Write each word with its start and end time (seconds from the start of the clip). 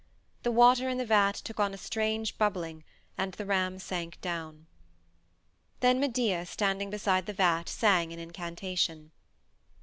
The 0.41 0.51
water 0.51 0.89
in 0.89 0.97
the 0.97 1.05
vat 1.05 1.35
took 1.35 1.59
on 1.59 1.75
a 1.75 1.77
strange 1.77 2.39
bubbling, 2.39 2.83
and 3.19 3.33
the 3.33 3.45
ram 3.45 3.77
sank 3.77 4.19
down. 4.19 4.65
Then 5.79 5.99
Medea, 5.99 6.47
standing 6.47 6.89
beside 6.89 7.27
the 7.27 7.33
vat, 7.33 7.69
sang 7.69 8.11
an 8.11 8.17
incantation. 8.17 9.11